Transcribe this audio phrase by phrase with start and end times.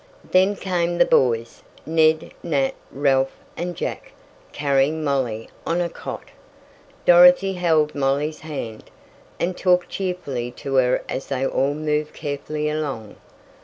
[0.31, 4.13] Then came the boys, Ned, Nat, Ralph, and Jack,
[4.51, 6.29] carrying Molly on a cot.
[7.05, 8.85] Dorothy held Molly's hand,
[9.39, 13.17] and talked cheerfully to her as they all moved carefully along.